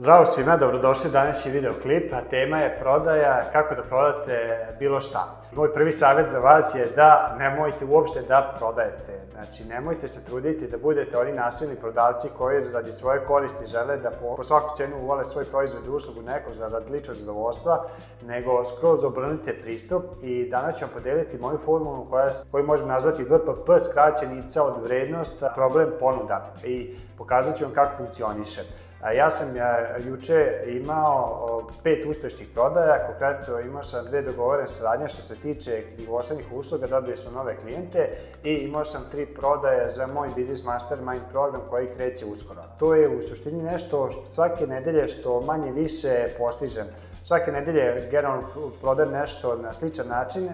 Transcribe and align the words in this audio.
Zdravo 0.00 0.26
svima, 0.26 0.56
dobrodošli 0.56 1.08
u 1.08 1.12
današnji 1.12 1.50
video 1.50 1.72
klip, 1.82 2.12
a 2.12 2.20
tema 2.30 2.58
je 2.58 2.78
prodaja, 2.80 3.44
kako 3.52 3.74
da 3.74 3.82
prodate 3.82 4.66
bilo 4.78 5.00
šta. 5.00 5.42
Moj 5.52 5.74
prvi 5.74 5.92
savjet 5.92 6.30
za 6.30 6.38
vas 6.38 6.74
je 6.74 6.86
da 6.96 7.36
nemojte 7.38 7.84
uopšte 7.84 8.22
da 8.22 8.54
prodajete. 8.58 9.20
Znači, 9.32 9.64
nemojte 9.64 10.08
se 10.08 10.24
truditi 10.24 10.66
da 10.66 10.78
budete 10.78 11.18
oni 11.18 11.32
nasilni 11.32 11.76
prodavci 11.76 12.28
koji 12.38 12.72
radi 12.72 12.92
svoje 12.92 13.24
koristi 13.26 13.66
žele 13.66 13.96
da 13.96 14.10
po, 14.10 14.36
po 14.36 14.44
svaku 14.44 14.76
cenu 14.76 14.96
uvale 15.02 15.24
svoj 15.24 15.44
proizvod 15.44 15.86
i 15.86 15.90
uslugu 15.90 16.22
nekog 16.22 16.54
za 16.54 16.68
rad 16.68 16.90
ličnog 16.90 17.16
zadovoljstva, 17.16 17.84
nego 18.26 18.64
skroz 18.64 19.04
obrnite 19.04 19.60
pristup 19.62 20.04
i 20.22 20.48
danas 20.50 20.78
ću 20.78 20.84
vam 20.84 20.94
podeliti 20.94 21.38
moju 21.38 21.58
formulu 21.58 22.06
koja, 22.10 22.30
koju 22.50 22.66
možemo 22.66 22.88
nazvati 22.88 23.24
VPP, 23.24 23.68
skraćenica 23.90 24.62
od 24.62 24.82
vrednost, 24.82 25.44
problem 25.54 25.90
ponuda 26.00 26.54
i 26.64 26.96
pokazat 27.16 27.56
ću 27.56 27.64
vam 27.64 27.74
kako 27.74 27.96
funkcioniše. 27.96 28.87
Ja 29.02 29.30
sam 29.30 29.56
ja, 29.56 29.96
juče 29.98 30.62
imao 30.66 31.68
pet 31.82 32.06
uspešnih 32.06 32.48
prodaja, 32.54 33.06
konkretno 33.06 33.60
imao 33.60 33.84
sam 33.84 34.04
dve 34.04 34.22
dogovorene 34.22 34.68
saradnje 34.68 35.08
što 35.08 35.22
se 35.22 35.36
tiče 35.36 35.82
knjigovodstvenih 35.94 36.46
usluga, 36.52 36.86
dobili 36.86 37.16
smo 37.16 37.30
nove 37.30 37.56
klijente 37.56 38.08
i 38.44 38.52
imao 38.52 38.84
sam 38.84 39.04
tri 39.10 39.26
prodaje 39.26 39.90
za 39.90 40.06
moj 40.06 40.28
Business 40.36 40.64
Mastermind 40.64 41.22
program 41.30 41.62
koji 41.70 41.86
kreće 41.96 42.26
uskoro. 42.26 42.62
To 42.78 42.94
je 42.94 43.08
u 43.08 43.22
suštini 43.22 43.62
nešto 43.62 44.10
što 44.10 44.30
svake 44.30 44.66
nedelje 44.66 45.08
što 45.08 45.40
manje 45.40 45.72
više 45.72 46.28
postižem 46.38 46.86
svake 47.28 47.52
nedelje 47.52 48.08
generalno 48.10 48.42
prodajem 48.80 49.12
nešto 49.12 49.56
na 49.56 49.72
sličan 49.72 50.08
način, 50.08 50.48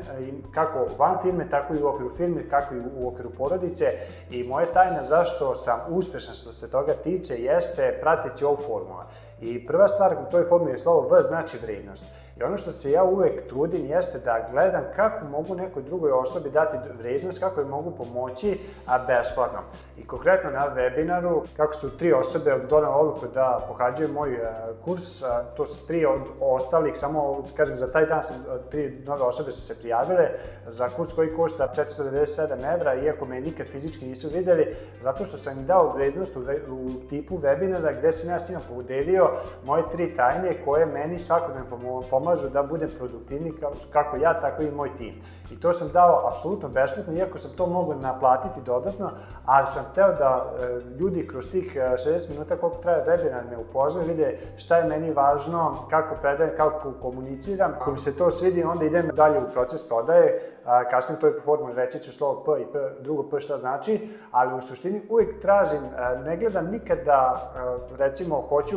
kako 0.55 0.87
van 0.98 1.19
firme, 1.23 1.47
tako 1.50 1.74
i 1.74 1.83
u 1.83 1.87
okviru 1.87 2.16
firme, 2.16 2.48
kako 2.50 2.74
i 2.74 2.78
u 2.97 3.09
okviru 3.09 3.30
porodice. 3.30 3.84
I 4.30 4.45
moja 4.45 4.66
tajna 4.66 5.05
zašto 5.05 5.55
sam 5.55 5.80
uspešan 5.88 6.34
što 6.34 6.52
se 6.52 6.70
toga 6.70 6.92
tiče 6.92 7.34
jeste 7.34 7.98
prateći 8.00 8.45
ovu 8.45 8.56
formula. 8.56 9.06
I 9.41 9.66
prva 9.66 9.88
stvar 9.88 10.12
u 10.12 10.30
toj 10.30 10.45
formuli 10.45 10.73
je 10.73 10.78
slovo 10.78 11.09
V 11.09 11.23
znači 11.23 11.59
vrednost. 11.62 12.06
I 12.41 12.43
ono 12.43 12.59
što 12.59 12.73
se 12.73 12.91
ja 12.91 13.05
uvek 13.05 13.48
trudim 13.48 13.86
jeste 13.86 14.19
da 14.19 14.48
gledam 14.50 14.83
kako 14.97 15.25
mogu 15.25 15.55
nekoj 15.55 15.83
drugoj 15.83 16.12
osobi 16.12 16.50
dati 16.50 16.77
vrednost, 16.98 17.39
kako 17.39 17.61
je 17.61 17.67
mogu 17.67 17.91
pomoći, 17.91 18.61
a 18.86 18.98
besplatno. 18.98 19.59
I 19.98 20.06
konkretno 20.06 20.50
na 20.50 20.67
webinaru, 20.77 21.42
kako 21.56 21.75
su 21.75 21.98
tri 21.98 22.12
osobe 22.12 22.59
donale 22.70 22.94
odluku 22.94 23.27
da 23.34 23.64
pohađaju 23.69 24.12
moj 24.12 24.33
e, 24.33 24.53
kurs, 24.84 25.22
to 25.56 25.67
su 25.67 25.86
tri 25.86 26.06
od 26.06 26.20
ostalih, 26.41 26.97
samo, 26.97 27.44
kažem, 27.56 27.77
za 27.77 27.92
taj 27.92 28.06
dan 28.06 28.22
sam, 28.22 28.37
e, 28.37 28.70
tri 28.70 29.03
nove 29.06 29.22
osobe 29.22 29.53
su 29.53 29.61
se 29.61 29.81
prijavile 29.81 30.31
za 30.66 30.89
kurs 30.89 31.12
koji 31.12 31.34
košta 31.34 31.72
497 31.77 32.75
evra, 32.75 32.94
iako 32.94 33.25
me 33.25 33.41
nikad 33.41 33.66
fizički 33.66 34.06
nisu 34.06 34.28
videli, 34.28 34.77
zato 35.03 35.25
što 35.25 35.39
sam 35.39 35.59
im 35.59 35.66
dao 35.66 35.92
vrednost 35.92 36.37
u, 36.37 36.41
u 36.75 36.91
tipu 37.09 37.39
webinara 37.39 37.98
gde 37.98 38.12
sam 38.12 38.31
ja 38.31 38.41
s 38.41 38.48
njima 38.48 38.61
podelio 38.75 39.31
moje 39.64 39.83
tri 39.92 40.16
tajne 40.16 40.56
koje 40.64 40.87
meni 40.87 41.19
svakodnevno 41.19 42.03
pomažu 42.25 42.48
da 42.48 42.62
budem 42.62 42.89
produktivni 42.98 43.53
kako 43.92 44.17
ja, 44.17 44.41
tako 44.41 44.62
i 44.62 44.70
moj 44.70 44.97
tim. 44.97 45.14
I 45.53 45.61
to 45.61 45.72
sam 45.72 45.89
dao 45.92 46.28
apsolutno 46.28 46.69
besplatno, 46.69 47.12
iako 47.12 47.39
sam 47.39 47.50
to 47.56 47.66
mogao 47.66 47.94
naplatiti 47.94 48.61
dodatno, 48.66 49.11
ali 49.44 49.66
sam 49.66 49.84
hteo 49.92 50.08
da 50.08 50.44
e, 50.44 50.81
ljudi 50.98 51.28
kroz 51.28 51.50
tih 51.50 51.77
60 51.77 52.31
e, 52.31 52.33
minuta 52.33 52.56
koliko 52.56 52.83
traje 52.83 53.05
webinar 53.06 53.50
me 53.50 53.56
upoznaju, 53.56 54.06
vide 54.08 54.39
šta 54.56 54.77
je 54.77 54.89
meni 54.89 55.11
važno, 55.11 55.77
kako 55.91 56.14
predajem, 56.20 56.53
kako 56.56 56.92
komuniciram. 57.03 57.72
Ako 57.81 57.91
mi 57.91 57.98
se 57.98 58.16
to 58.16 58.31
svidi, 58.31 58.64
onda 58.64 58.84
idem 58.84 59.11
dalje 59.14 59.38
u 59.38 59.50
proces 59.53 59.88
prodaje, 59.88 60.55
kasnije 60.91 61.20
to 61.20 61.27
je 61.27 61.36
po 61.36 61.42
formuli 61.42 61.75
reći 61.75 61.98
ću 61.98 62.12
slovo 62.12 62.44
P 62.44 62.62
i 62.62 62.72
P, 62.72 62.78
drugo 63.00 63.22
P 63.22 63.41
šta 63.41 63.59
znači, 63.59 64.09
ali 64.31 64.55
u 64.55 64.61
suštini 64.61 65.03
uvijek 65.11 65.42
tražim, 65.42 65.81
a, 65.98 66.14
ne 66.14 66.36
gledam 66.36 66.66
nikad 66.70 66.98
da, 67.05 67.53
recimo, 67.98 68.44
hoću 68.48 68.77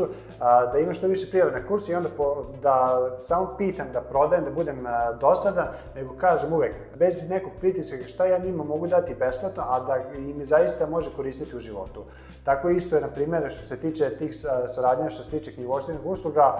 da 0.74 0.80
imam 0.80 0.94
što 0.94 1.08
više 1.08 1.30
prijava 1.30 1.52
na 1.52 1.68
kursu 1.68 1.92
i 1.92 1.96
onda 1.96 2.10
po, 2.18 2.46
da 2.62 3.10
samo 3.38 3.56
pitam, 3.58 3.88
da 3.94 4.02
prodajem, 4.02 4.46
da 4.46 4.52
budem 4.52 4.86
a, 4.86 5.14
dosadan, 5.14 5.68
nego 5.96 6.16
kažem 6.18 6.54
uvek, 6.54 6.74
bez 6.96 7.16
nekog 7.30 7.52
pritiska 7.60 7.98
šta 8.08 8.26
ja 8.26 8.38
njima 8.38 8.64
mogu 8.64 8.88
dati 8.88 9.16
besplatno, 9.16 9.64
a 9.68 9.80
da 9.80 9.98
im 10.18 10.46
zaista 10.46 10.90
može 10.90 11.10
koristiti 11.16 11.56
u 11.56 11.60
životu. 11.60 12.04
Tako 12.44 12.70
isto 12.70 12.96
je, 12.96 13.02
na 13.02 13.08
primjer, 13.08 13.52
što 13.52 13.68
se 13.68 13.78
tiče 13.78 14.10
tih 14.10 14.32
saradnja, 14.68 15.10
što 15.10 15.24
se 15.24 15.30
tiče 15.30 15.52
knjigovodstvenih 15.52 16.06
usluga, 16.06 16.58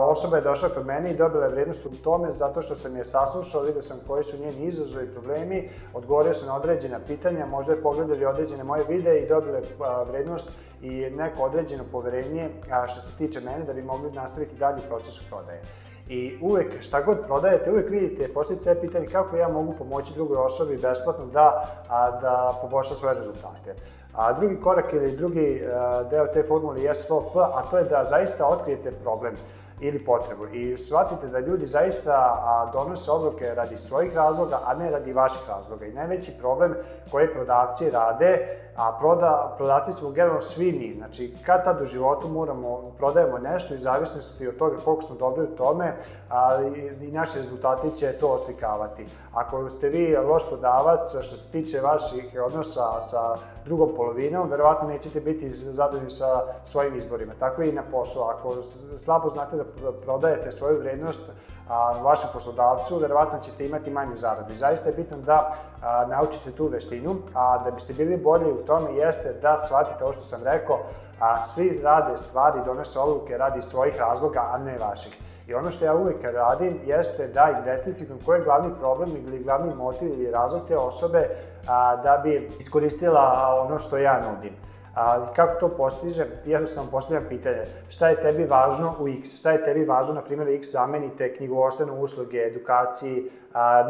osoba 0.00 0.36
je 0.36 0.42
došla 0.42 0.68
kod 0.68 0.86
mene 0.86 1.10
i 1.10 1.16
dobila 1.16 1.48
vrednost 1.48 1.86
u 1.86 2.02
tome 2.04 2.32
zato 2.32 2.62
što 2.62 2.76
sam 2.76 2.96
je 2.96 3.04
saslušao, 3.04 3.62
vidio 3.62 3.82
sam 3.82 3.98
koji 4.06 4.24
su 4.24 4.36
njeni 4.38 4.66
izazovi 4.66 5.04
i 5.04 5.14
problemi, 5.14 5.70
odgovorio 5.94 6.34
sam 6.34 6.48
na 6.48 6.56
određena 6.56 6.98
pitanja, 7.06 7.46
možda 7.46 7.72
je 7.72 7.82
pogledali 7.82 8.24
određene 8.24 8.64
moje 8.64 8.84
videe 8.88 9.22
i 9.22 9.28
dobile 9.28 9.60
vrednost 10.08 10.50
i 10.82 11.10
neko 11.10 11.42
određeno 11.42 11.84
poverenje 11.92 12.50
što 12.88 13.00
se 13.00 13.16
tiče 13.18 13.40
mene 13.40 13.64
da 13.64 13.72
bi 13.72 13.82
mogli 13.82 14.12
nastaviti 14.12 14.56
dalje 14.56 14.80
proces 14.88 15.14
prodaje. 15.30 15.62
I 16.08 16.38
uvek, 16.40 16.82
šta 16.82 17.00
god 17.02 17.26
prodajete, 17.26 17.70
uvek 17.70 17.90
vidite, 17.90 18.32
postoji 18.34 18.60
sve 18.62 18.80
pitanje 18.80 19.06
kako 19.06 19.36
ja 19.36 19.48
mogu 19.48 19.74
pomoći 19.78 20.14
drugoj 20.14 20.36
osobi 20.36 20.76
besplatno 20.76 21.26
da, 21.26 21.66
a, 21.88 22.10
da 22.10 22.58
poboljša 22.60 22.94
svoje 22.94 23.14
rezultate. 23.14 23.74
A 24.14 24.32
drugi 24.32 24.60
korak 24.60 24.92
ili 24.92 25.16
drugi 25.16 25.62
a, 25.72 26.02
deo 26.10 26.26
te 26.26 26.42
formule 26.42 26.82
je 26.82 26.94
slovo 26.94 27.30
P, 27.32 27.38
a 27.38 27.62
to 27.70 27.78
je 27.78 27.84
da 27.84 28.04
zaista 28.04 28.46
otkrijete 28.46 28.90
problem 28.90 29.34
ili 29.80 30.04
potrebu. 30.04 30.46
I 30.46 30.78
shvatite 30.78 31.26
da 31.26 31.38
ljudi 31.38 31.66
zaista 31.66 32.70
donose 32.72 33.10
odluke 33.10 33.54
radi 33.54 33.78
svojih 33.78 34.16
razloga, 34.16 34.60
a 34.66 34.74
ne 34.74 34.90
radi 34.90 35.12
vaših 35.12 35.48
razloga. 35.48 35.86
I 35.86 35.92
najveći 35.92 36.32
problem 36.40 36.74
koji 37.10 37.34
prodavci 37.34 37.90
rade, 37.90 38.60
a 38.76 38.96
proda, 38.98 39.54
prodavci 39.56 39.92
smo 39.92 40.10
generalno 40.10 40.42
svi 40.42 40.72
mi, 40.72 40.94
znači 40.98 41.34
kad 41.46 41.64
tad 41.64 41.82
u 41.82 41.84
životu 41.84 42.28
moramo, 42.28 42.92
prodajemo 42.98 43.38
nešto 43.38 43.74
i 43.74 43.78
zavisnosti 43.78 44.48
od 44.48 44.56
toga 44.56 44.76
koliko 44.84 45.02
smo 45.02 45.16
dobri 45.16 45.42
u 45.42 45.56
tome, 45.56 45.96
a, 46.30 46.62
i, 46.62 47.06
i 47.06 47.12
naši 47.12 47.38
rezultati 47.38 47.96
će 47.96 48.12
to 48.12 48.28
oslikavati. 48.28 49.06
Ako 49.32 49.70
ste 49.70 49.88
vi 49.88 50.16
loš 50.16 50.48
prodavac 50.48 51.08
što 51.08 51.36
se 51.36 51.42
tiče 51.52 51.80
vaših 51.80 52.40
odnosa 52.46 53.00
sa 53.00 53.36
drugom 53.64 53.90
polovinom, 53.96 54.50
verovatno 54.50 54.88
nećete 54.88 55.20
biti 55.20 55.50
zadovoljni 55.50 56.10
sa 56.10 56.42
svojim 56.64 56.96
izborima. 56.96 57.32
Tako 57.38 57.62
i 57.62 57.72
na 57.72 57.82
poslu. 57.90 58.22
Ako 58.22 58.54
slabo 58.98 59.28
znate 59.28 59.56
da 59.56 59.63
prodajete 60.02 60.52
svoju 60.52 60.78
vrednost 60.78 61.22
a, 61.68 61.92
vašem 62.02 62.28
poslodavcu, 62.32 62.98
verovatno 62.98 63.38
ćete 63.38 63.66
imati 63.66 63.90
manju 63.90 64.16
zaradu. 64.16 64.52
I 64.52 64.56
zaista 64.56 64.88
je 64.88 64.94
bitno 64.94 65.16
da 65.16 65.56
a, 65.82 66.06
naučite 66.06 66.50
tu 66.50 66.66
veštinu, 66.66 67.16
a 67.34 67.58
da 67.64 67.70
biste 67.70 67.92
bili 67.92 68.16
bolji 68.16 68.52
u 68.52 68.66
tome 68.66 68.94
jeste 68.94 69.32
da 69.42 69.58
shvatite 69.58 70.04
ovo 70.04 70.12
što 70.12 70.24
sam 70.24 70.40
rekao, 70.44 70.78
a 71.20 71.42
svi 71.42 71.80
rade 71.82 72.18
stvari, 72.18 72.60
donose 72.64 72.98
odluke 72.98 73.38
radi 73.38 73.62
svojih 73.62 73.98
razloga, 73.98 74.40
a 74.52 74.58
ne 74.58 74.78
vaših. 74.78 75.20
I 75.46 75.54
ono 75.54 75.70
što 75.70 75.84
ja 75.84 75.94
uvek 75.94 76.24
radim 76.24 76.80
jeste 76.86 77.28
da 77.28 77.62
identifikujem 77.62 78.20
koji 78.26 78.38
je 78.38 78.44
glavni 78.44 78.74
problem 78.80 79.10
ili 79.10 79.42
glavni 79.44 79.74
motiv 79.74 80.08
ili 80.08 80.30
razlog 80.30 80.62
te 80.68 80.76
osobe 80.76 81.28
a, 81.68 81.96
da 81.96 82.20
bi 82.22 82.50
iskoristila 82.58 83.56
ono 83.68 83.78
što 83.78 83.98
ja 83.98 84.20
nudim. 84.30 84.52
Ali 84.94 85.26
kako 85.36 85.60
to 85.60 85.68
postižem? 85.76 86.26
Jednostavno 86.44 86.90
postavljam 86.90 87.24
pitanje 87.28 87.64
šta 87.88 88.08
je 88.08 88.16
tebi 88.16 88.44
važno 88.44 88.94
u 89.00 89.08
X, 89.08 89.38
šta 89.38 89.52
je 89.52 89.64
tebi 89.64 89.84
važno, 89.84 90.14
na 90.14 90.22
primjer, 90.22 90.48
X 90.48 90.72
zamenite 90.72 91.36
knjigovodstvene 91.36 91.92
usluge, 91.92 92.46
edukaciji, 92.46 93.30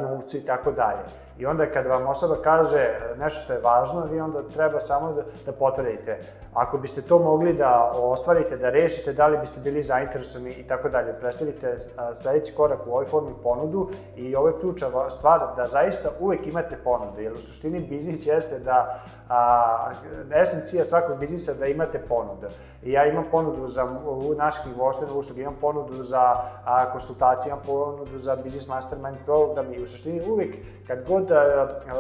novcu 0.03 0.37
i 0.37 0.47
tako 0.47 0.73
dalje. 0.73 1.24
I 1.39 1.47
onda 1.47 1.67
kad 1.67 1.87
vam 1.87 2.07
osoba 2.07 2.37
kaže 2.45 2.89
nešto 3.19 3.45
što 3.45 3.53
je 3.53 3.61
važno, 3.61 4.07
vi 4.11 4.21
onda 4.21 4.43
treba 4.55 4.81
samo 4.81 5.13
da, 5.13 5.23
da 5.47 5.53
potvrdite. 5.53 6.21
Ako 6.55 6.79
biste 6.79 7.03
to 7.03 7.19
mogli 7.19 7.53
da 7.53 7.93
ostvarite, 7.95 8.57
da 8.57 8.71
rešite, 8.71 9.13
da 9.13 9.27
li 9.27 9.39
biste 9.39 9.61
bili 9.61 9.83
zainteresovani 9.83 10.51
i 10.51 10.63
tako 10.63 10.89
dalje. 10.89 11.13
Predstavite 11.13 11.77
sledeći 12.15 12.55
korak 12.55 12.79
u 12.87 12.91
ovoj 12.91 13.05
formi 13.05 13.33
ponudu 13.43 13.91
i 14.17 14.37
ovo 14.37 14.49
je 14.49 14.61
ključa 14.61 14.87
stvar 15.11 15.41
da 15.57 15.67
zaista 15.67 16.09
uvek 16.21 16.47
imate 16.47 16.77
ponudu, 16.85 17.21
jer 17.21 17.33
u 17.33 17.39
suštini 17.39 17.81
biznis 17.81 18.27
jeste 18.27 18.59
da 18.59 19.03
a, 19.29 19.91
esencija 20.35 20.85
svakog 20.85 21.19
biznisa 21.19 21.55
da 21.55 21.67
imate 21.67 21.99
ponudu. 21.99 22.47
I 22.83 22.93
ja 22.93 23.07
imam 23.07 23.25
ponudu 23.31 23.69
za 23.69 23.89
naš 24.37 24.55
knjigovodstvene 24.63 25.13
usluge, 25.13 25.43
imam 25.43 25.57
ponudu 25.61 26.03
za 26.03 26.23
a, 26.65 26.93
konsultacije, 26.93 27.51
imam 27.51 27.63
ponudu 27.67 28.19
za 28.19 28.37
Business 28.37 28.69
Mastermind 28.69 29.17
program 29.25 29.75
i 29.75 29.83
u 29.83 29.87
suštini 29.87 30.23
uvek 30.31 30.57
kad 30.87 31.09
god 31.09 31.24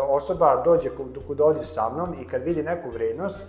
osoba 0.09 0.63
dođe 0.65 0.91
kud 1.27 1.37
dođe 1.37 1.67
sa 1.67 1.91
mnom 1.95 2.15
i 2.21 2.29
kad 2.29 2.43
vidi 2.43 2.63
neku 2.63 2.91
vrednost, 2.91 3.41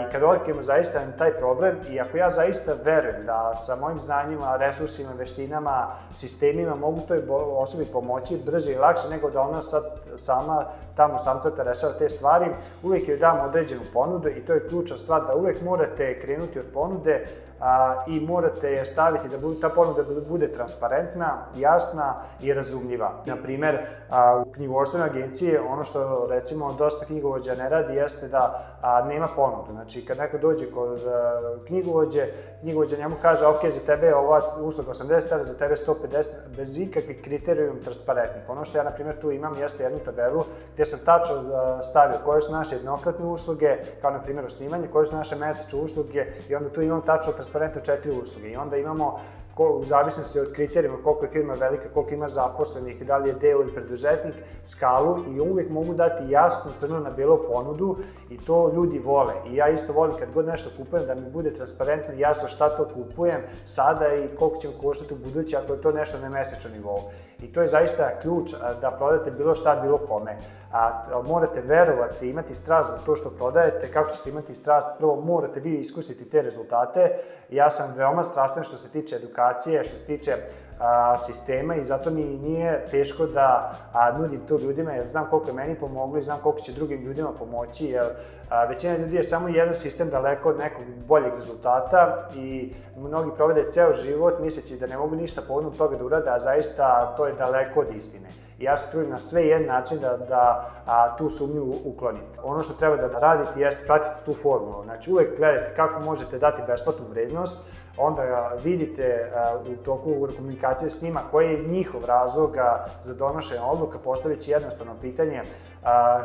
I 0.00 0.12
kad 0.12 0.22
otkrijemo 0.22 0.62
zaista 0.62 1.00
taj 1.18 1.32
problem 1.32 1.76
i 1.90 2.00
ako 2.00 2.16
ja 2.16 2.30
zaista 2.30 2.72
verujem 2.84 3.26
da 3.26 3.54
sa 3.54 3.76
mojim 3.76 3.98
znanjima, 3.98 4.56
resursima, 4.56 5.10
veštinama, 5.18 5.86
sistemima 6.14 6.74
mogu 6.74 7.00
toj 7.08 7.22
osobi 7.56 7.84
pomoći 7.84 8.42
brže 8.46 8.72
i 8.72 8.76
lakše 8.78 9.08
nego 9.08 9.30
da 9.30 9.40
ona 9.40 9.62
sad 9.62 9.84
sama 10.16 10.64
tamo 10.96 11.18
samcata 11.18 11.62
rešava 11.62 11.92
te 11.92 12.10
stvari, 12.10 12.46
uvek 12.82 13.08
joj 13.08 13.16
dam 13.16 13.40
određenu 13.48 13.80
ponudu 13.92 14.28
i 14.28 14.44
to 14.46 14.52
je 14.52 14.68
ključna 14.68 14.98
stvar 14.98 15.26
da 15.26 15.34
uvek 15.34 15.62
morate 15.62 16.20
krenuti 16.20 16.58
od 16.58 16.66
ponude 16.74 17.26
a, 17.64 18.04
i 18.06 18.20
morate 18.20 18.72
je 18.72 18.84
staviti 18.84 19.28
da 19.28 19.38
bude, 19.38 19.60
ta 19.60 19.68
ponuda 19.68 20.02
da 20.02 20.20
bude 20.20 20.52
transparentna, 20.52 21.38
jasna 21.56 22.14
i 22.40 22.54
razumljiva. 22.54 23.12
Na 23.26 23.36
primer, 23.36 23.78
a, 24.10 24.42
u 24.46 24.52
knjigovodstvenoj 24.52 25.08
agenciji 25.08 25.56
ono 25.56 25.84
što 25.84 26.26
recimo 26.30 26.72
dosta 26.72 27.06
knjigovođa 27.06 27.54
ne 27.54 27.68
radi 27.68 27.94
jeste 27.94 28.28
da 28.28 28.64
a, 28.82 29.04
nema 29.08 29.28
ponudu. 29.36 29.72
Znači 29.72 30.06
kad 30.06 30.18
neko 30.18 30.38
dođe 30.38 30.70
kod 30.70 31.06
a, 31.06 31.40
knjigovođe, 31.66 32.26
knjigovođa 32.64 32.96
njemu 32.96 33.16
kaže, 33.22 33.46
ok, 33.46 33.60
za 33.70 33.80
tebe 33.80 34.06
je 34.06 34.14
ova 34.14 34.40
usluga 34.60 34.90
80 34.90 35.32
evra, 35.32 35.44
za 35.44 35.54
tebe 35.54 35.74
150, 35.76 36.30
bez 36.56 36.78
ikakvih 36.78 37.22
kriterijum 37.22 37.80
transparentnih. 37.84 38.48
Ono 38.48 38.64
što 38.64 38.78
ja, 38.78 38.84
na 38.84 38.90
primjer, 38.90 39.20
tu 39.20 39.30
imam 39.30 39.58
jeste 39.60 39.82
jednu 39.82 39.98
tabelu 39.98 40.44
gdje 40.74 40.86
sam 40.86 40.98
tačno 41.04 41.36
stavio 41.82 42.18
koje 42.24 42.42
su 42.42 42.52
naše 42.52 42.74
jednokratne 42.74 43.26
usluge, 43.26 43.76
kao 44.00 44.10
na 44.10 44.22
primjer 44.22 44.46
osnivanje, 44.46 44.88
koje 44.88 45.06
su 45.06 45.16
naše 45.16 45.36
mesečne 45.36 45.80
usluge 45.80 46.26
i 46.48 46.54
onda 46.54 46.68
tu 46.70 46.82
imam 46.82 47.02
tačno 47.02 47.32
transparentno 47.32 47.80
četiri 47.80 48.10
usluge. 48.10 48.48
I 48.48 48.56
onda 48.56 48.76
imamo 48.76 49.20
ko, 49.54 49.68
u 49.68 49.84
zavisnosti 49.84 50.40
od 50.40 50.52
kriterijuma 50.52 50.98
koliko 51.04 51.24
je 51.24 51.30
firma 51.30 51.54
velika, 51.54 51.88
koliko 51.94 52.14
ima 52.14 52.28
zaposlenih, 52.28 53.06
da 53.06 53.16
li 53.16 53.28
je 53.28 53.34
deo 53.34 53.60
ili 53.60 53.74
preduzetnik, 53.74 54.34
skalu 54.66 55.18
i 55.34 55.40
uvek 55.40 55.70
mogu 55.70 55.94
dati 55.94 56.30
jasno 56.30 56.70
crno 56.78 57.00
na 57.00 57.10
belo 57.10 57.36
ponudu 57.52 57.96
i 58.30 58.38
to 58.38 58.72
ljudi 58.74 58.98
vole. 58.98 59.34
I 59.46 59.56
ja 59.56 59.68
isto 59.68 59.92
volim 59.92 60.16
kad 60.16 60.32
god 60.34 60.46
nešto 60.46 60.70
kupujem 60.76 61.06
da 61.06 61.14
mi 61.14 61.30
bude 61.30 61.54
transparentno 61.54 62.14
i 62.14 62.20
jasno 62.20 62.48
šta 62.48 62.68
to 62.68 62.88
kupujem 62.94 63.40
sada 63.64 64.14
i 64.14 64.28
koliko 64.38 64.56
će 64.56 64.68
mi 64.68 64.74
koštati 64.82 65.14
u 65.14 65.16
budući 65.16 65.56
ako 65.56 65.72
je 65.72 65.80
to 65.80 65.92
nešto 65.92 66.18
na 66.18 66.28
mesečnom 66.28 66.72
nivou. 66.72 67.00
I 67.44 67.52
to 67.52 67.60
je 67.60 67.68
zaista 67.68 68.10
ključ 68.22 68.54
da 68.80 68.90
prodate 68.90 69.30
bilo 69.30 69.54
šta, 69.54 69.76
bilo 69.82 69.98
kome. 69.98 70.36
A, 70.72 71.04
morate 71.28 71.60
verovati, 71.60 72.30
imati 72.30 72.54
strast 72.54 72.90
za 72.90 72.98
to 73.06 73.16
što 73.16 73.30
prodajete, 73.30 73.90
kako 73.92 74.10
ćete 74.10 74.30
imati 74.30 74.54
strast, 74.54 74.88
prvo 74.98 75.20
morate 75.20 75.60
vi 75.60 75.74
iskusiti 75.74 76.30
te 76.30 76.42
rezultate. 76.42 77.18
Ja 77.50 77.70
sam 77.70 77.94
veoma 77.96 78.24
strastan 78.24 78.64
što 78.64 78.76
se 78.76 78.88
tiče 78.88 79.16
edukacije, 79.16 79.84
što 79.84 79.96
se 79.96 80.04
tiče 80.04 80.32
a, 80.78 81.18
sistema 81.18 81.74
i 81.74 81.84
zato 81.84 82.10
mi 82.10 82.24
nije 82.24 82.86
teško 82.90 83.26
da 83.26 83.72
a, 83.92 84.18
nudim 84.18 84.40
to 84.48 84.58
ljudima 84.58 84.92
jer 84.92 85.06
znam 85.06 85.26
koliko 85.30 85.48
je 85.48 85.54
meni 85.54 85.74
pomoglo 85.74 86.18
i 86.18 86.22
znam 86.22 86.38
koliko 86.42 86.60
će 86.60 86.72
drugim 86.72 87.02
ljudima 87.02 87.30
pomoći 87.38 87.86
jer 87.86 88.06
a, 88.50 88.64
većina 88.64 88.96
ljudi 88.96 89.16
je 89.16 89.24
samo 89.24 89.48
jedan 89.48 89.74
sistem 89.74 90.10
daleko 90.10 90.48
od 90.48 90.58
nekog 90.58 90.84
boljeg 91.08 91.34
rezultata 91.34 92.28
i 92.34 92.72
mnogi 92.96 93.30
provede 93.36 93.70
ceo 93.70 93.92
život 93.92 94.34
misleći 94.40 94.76
da 94.76 94.86
ne 94.86 94.96
mogu 94.96 95.16
ništa 95.16 95.42
povodom 95.48 95.72
toga 95.72 95.96
da 95.96 96.04
urade, 96.04 96.30
a 96.30 96.38
zaista 96.38 97.14
to 97.16 97.26
je 97.26 97.34
daleko 97.34 97.80
od 97.80 97.96
istine. 97.96 98.28
Ja 98.64 98.76
se 98.76 98.90
trudim 98.90 99.10
na 99.10 99.18
sve 99.18 99.42
jedan 99.46 99.66
način 99.66 99.98
da, 99.98 100.16
da 100.16 100.70
a, 100.86 101.16
tu 101.16 101.30
sumnju 101.30 101.74
uklonite. 101.84 102.40
Ono 102.42 102.62
što 102.62 102.74
treba 102.74 102.96
da 102.96 103.18
radite 103.18 103.60
jeste 103.60 103.86
pratiti 103.86 104.24
tu 104.24 104.34
formulu. 104.34 104.84
Znači 104.84 105.12
uvek 105.12 105.36
gledajte 105.36 105.74
kako 105.76 106.00
možete 106.00 106.38
dati 106.38 106.62
besplatnu 106.66 107.04
vrednost, 107.10 107.70
onda 107.96 108.52
vidite 108.64 109.32
u 109.72 109.84
toku 109.84 110.28
komunikacije 110.36 110.90
s 110.90 111.02
njima 111.02 111.20
koji 111.30 111.52
je 111.52 111.68
njihov 111.68 112.04
razlog 112.04 112.56
za 113.02 113.14
donošenje 113.14 113.60
odluka, 113.60 113.98
postavići 113.98 114.50
jednostavno 114.50 114.92
pitanje 115.00 115.42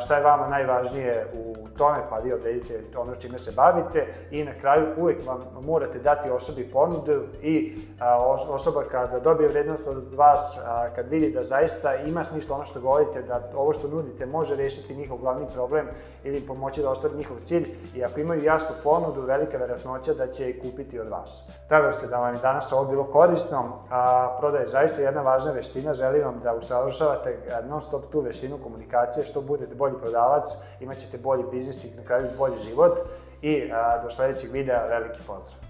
šta 0.00 0.16
je 0.16 0.22
vama 0.22 0.48
najvažnije 0.48 1.26
u 1.34 1.68
tome, 1.78 1.98
pa 2.10 2.18
vi 2.18 2.32
odredite 2.32 2.82
ono 2.96 3.14
čime 3.14 3.38
se 3.38 3.52
bavite 3.56 4.06
i 4.30 4.44
na 4.44 4.52
kraju 4.60 4.86
uvek 4.96 5.26
vam 5.26 5.40
morate 5.62 5.98
dati 5.98 6.30
osobi 6.30 6.68
ponudu 6.72 7.22
i 7.42 7.78
osoba 8.48 8.82
kada 8.90 9.20
dobije 9.20 9.48
vrednost 9.48 9.86
od 9.86 10.14
vas, 10.14 10.58
kad 10.96 11.08
vidi 11.08 11.32
da 11.32 11.44
zaista 11.44 11.94
ima 11.96 12.24
smisla 12.30 12.56
ono 12.56 12.64
što 12.64 12.80
govorite, 12.80 13.22
da 13.22 13.50
ovo 13.54 13.72
što 13.72 13.88
nudite 13.88 14.26
može 14.26 14.56
rešiti 14.56 14.96
njihov 14.96 15.18
glavni 15.18 15.46
problem 15.54 15.86
ili 16.24 16.40
pomoći 16.40 16.82
da 16.82 16.90
ostvari 16.90 17.16
njihov 17.16 17.36
cilj 17.42 17.66
i 17.94 18.04
ako 18.04 18.20
imaju 18.20 18.44
jasnu 18.44 18.76
ponudu, 18.84 19.20
velika 19.20 19.58
verovatnoća 19.58 20.14
da 20.14 20.26
će 20.26 20.46
je 20.46 20.60
kupiti 20.60 21.00
od 21.00 21.08
vas. 21.08 21.50
Nadam 21.70 21.92
se 21.92 22.06
da 22.06 22.18
vam 22.18 22.34
je 22.34 22.40
danas 22.40 22.72
ovo 22.72 22.84
bilo 22.84 23.04
korisno, 23.04 23.72
a 23.90 24.36
prodaje 24.40 24.66
zaista 24.66 25.02
jedna 25.02 25.22
važna 25.22 25.52
veština, 25.52 25.94
želim 25.94 26.24
vam 26.24 26.40
da 26.42 26.54
usavršavate 26.54 27.38
non 27.68 27.80
stop 27.80 28.02
tu 28.12 28.20
veštinu 28.20 28.58
komunikacije, 28.62 29.24
što 29.24 29.40
budete 29.40 29.74
bolji 29.74 29.94
prodavac, 30.00 30.56
imat 30.80 30.98
ćete 30.98 31.18
bolji 31.18 31.44
biznis 31.50 31.84
i 31.84 31.96
na 31.96 32.02
kraju 32.06 32.28
bolji 32.38 32.58
život 32.58 32.98
i 33.42 33.70
a, 33.72 34.02
do 34.02 34.10
sledećeg 34.10 34.50
videa 34.52 34.86
veliki 34.86 35.20
pozdrav! 35.26 35.69